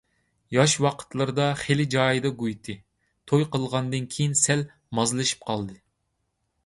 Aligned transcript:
ياش 0.55 0.71
ۋاقىتلىرىدا 0.85 1.45
خېلى 1.63 1.85
جايىدا 1.95 2.31
گۇيتى، 2.41 2.77
توي 3.33 3.47
قىلغاندىن 3.57 4.09
كېيىن 4.17 4.35
سەل 4.45 4.65
مازلىشىپ 5.01 5.47
قالدى. 5.51 5.79